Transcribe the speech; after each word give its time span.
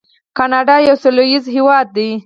کاناډا 0.37 0.75
یو 0.87 0.95
سوله 1.03 1.23
ییز 1.31 1.45
هیواد 1.55 1.87
دی. 1.95 2.09